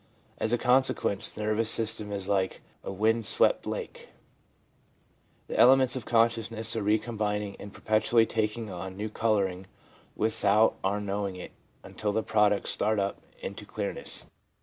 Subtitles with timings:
[0.39, 4.09] As a consequence the nervous system is' like a wind swept lake/
[5.47, 9.67] The elements of con sciousness are re combining, and perpetually taking on new colouring
[10.15, 11.51] without our knowing it
[11.83, 14.25] until the products start up into clearness.